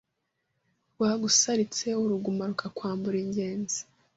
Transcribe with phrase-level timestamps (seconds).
[0.93, 3.79] Rwagusaritse uruguma Rukakwambura ingenzi